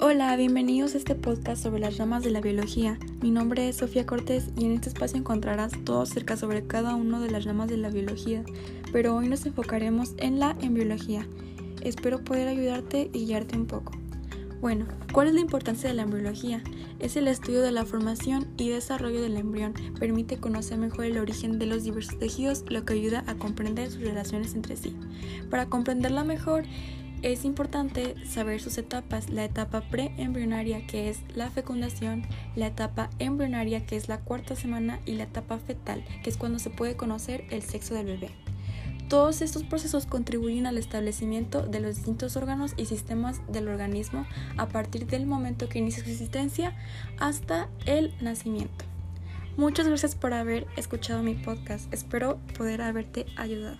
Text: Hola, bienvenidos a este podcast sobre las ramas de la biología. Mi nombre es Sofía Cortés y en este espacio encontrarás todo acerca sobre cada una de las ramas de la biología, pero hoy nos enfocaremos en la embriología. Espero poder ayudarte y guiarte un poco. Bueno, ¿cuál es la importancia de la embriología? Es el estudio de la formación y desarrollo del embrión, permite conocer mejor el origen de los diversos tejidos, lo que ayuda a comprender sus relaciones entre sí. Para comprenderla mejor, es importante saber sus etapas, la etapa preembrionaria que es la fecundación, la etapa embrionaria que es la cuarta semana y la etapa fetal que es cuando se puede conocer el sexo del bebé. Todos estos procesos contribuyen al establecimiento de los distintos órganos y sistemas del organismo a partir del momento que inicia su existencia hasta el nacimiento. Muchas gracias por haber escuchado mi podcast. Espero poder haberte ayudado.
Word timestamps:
Hola, 0.00 0.36
bienvenidos 0.36 0.94
a 0.94 0.98
este 0.98 1.16
podcast 1.16 1.60
sobre 1.60 1.80
las 1.80 1.98
ramas 1.98 2.22
de 2.22 2.30
la 2.30 2.40
biología. 2.40 3.00
Mi 3.20 3.32
nombre 3.32 3.68
es 3.68 3.78
Sofía 3.78 4.06
Cortés 4.06 4.50
y 4.56 4.64
en 4.64 4.70
este 4.70 4.90
espacio 4.90 5.18
encontrarás 5.18 5.72
todo 5.84 6.02
acerca 6.02 6.36
sobre 6.36 6.64
cada 6.64 6.94
una 6.94 7.18
de 7.18 7.28
las 7.28 7.44
ramas 7.44 7.68
de 7.68 7.78
la 7.78 7.90
biología, 7.90 8.44
pero 8.92 9.16
hoy 9.16 9.28
nos 9.28 9.44
enfocaremos 9.44 10.14
en 10.18 10.38
la 10.38 10.56
embriología. 10.62 11.26
Espero 11.82 12.22
poder 12.22 12.46
ayudarte 12.46 13.10
y 13.12 13.26
guiarte 13.26 13.56
un 13.56 13.66
poco. 13.66 13.92
Bueno, 14.60 14.86
¿cuál 15.12 15.28
es 15.28 15.34
la 15.34 15.40
importancia 15.40 15.88
de 15.88 15.96
la 15.96 16.02
embriología? 16.02 16.62
Es 17.00 17.16
el 17.16 17.26
estudio 17.26 17.60
de 17.60 17.72
la 17.72 17.84
formación 17.84 18.46
y 18.56 18.68
desarrollo 18.68 19.20
del 19.20 19.36
embrión, 19.36 19.74
permite 19.98 20.38
conocer 20.38 20.78
mejor 20.78 21.06
el 21.06 21.18
origen 21.18 21.58
de 21.58 21.66
los 21.66 21.82
diversos 21.82 22.18
tejidos, 22.18 22.64
lo 22.68 22.84
que 22.84 22.94
ayuda 22.94 23.24
a 23.26 23.34
comprender 23.34 23.90
sus 23.90 24.02
relaciones 24.02 24.54
entre 24.54 24.76
sí. 24.76 24.96
Para 25.50 25.66
comprenderla 25.66 26.24
mejor, 26.24 26.64
es 27.22 27.44
importante 27.44 28.14
saber 28.26 28.60
sus 28.60 28.78
etapas, 28.78 29.30
la 29.30 29.44
etapa 29.44 29.80
preembrionaria 29.82 30.86
que 30.86 31.08
es 31.08 31.20
la 31.34 31.50
fecundación, 31.50 32.26
la 32.56 32.68
etapa 32.68 33.10
embrionaria 33.18 33.84
que 33.84 33.96
es 33.96 34.08
la 34.08 34.18
cuarta 34.18 34.56
semana 34.56 35.00
y 35.06 35.12
la 35.12 35.24
etapa 35.24 35.58
fetal 35.58 36.04
que 36.22 36.30
es 36.30 36.36
cuando 36.36 36.58
se 36.58 36.70
puede 36.70 36.96
conocer 36.96 37.44
el 37.50 37.62
sexo 37.62 37.94
del 37.94 38.06
bebé. 38.06 38.30
Todos 39.08 39.40
estos 39.40 39.62
procesos 39.62 40.04
contribuyen 40.04 40.66
al 40.66 40.76
establecimiento 40.76 41.62
de 41.62 41.80
los 41.80 41.96
distintos 41.96 42.36
órganos 42.36 42.74
y 42.76 42.84
sistemas 42.84 43.40
del 43.48 43.68
organismo 43.68 44.26
a 44.58 44.68
partir 44.68 45.06
del 45.06 45.24
momento 45.24 45.68
que 45.68 45.78
inicia 45.78 46.04
su 46.04 46.10
existencia 46.10 46.76
hasta 47.18 47.68
el 47.86 48.12
nacimiento. 48.20 48.84
Muchas 49.56 49.88
gracias 49.88 50.14
por 50.14 50.34
haber 50.34 50.66
escuchado 50.76 51.22
mi 51.22 51.34
podcast. 51.34 51.92
Espero 51.92 52.38
poder 52.56 52.82
haberte 52.82 53.24
ayudado. 53.36 53.78